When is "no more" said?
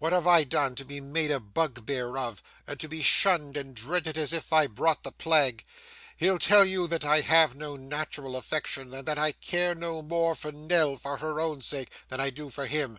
9.76-10.34